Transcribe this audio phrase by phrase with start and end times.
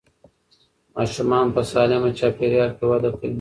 [0.95, 3.29] ماشومان په سالمه چاپېریال کې وده کوي.